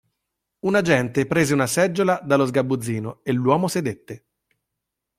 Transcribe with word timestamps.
Un 0.61 0.73
agente 0.75 1.27
prese 1.27 1.53
una 1.53 1.67
seggiola 1.67 2.19
dallo 2.23 2.47
sgabuzzino 2.47 3.19
e 3.23 3.31
l'uomo 3.33 3.67
sedette. 3.67 4.25